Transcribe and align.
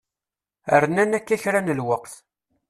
Rnan 0.83 1.11
akka 1.17 1.35
kra 1.43 1.59
n 1.61 1.73
lweqt. 1.79 2.13